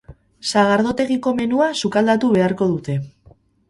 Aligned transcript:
Sagardotegiko 0.51 1.35
menua 1.43 1.69
sukaldatu 1.85 2.35
beharko 2.39 2.73
dute. 2.77 3.01